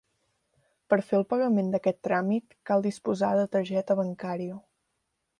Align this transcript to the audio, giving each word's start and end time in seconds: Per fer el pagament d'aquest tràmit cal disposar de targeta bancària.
Per 0.93 0.97
fer 1.09 1.17
el 1.17 1.25
pagament 1.33 1.67
d'aquest 1.75 1.99
tràmit 2.07 2.55
cal 2.69 2.85
disposar 2.85 3.29
de 3.41 3.43
targeta 3.57 3.99
bancària. 4.01 4.57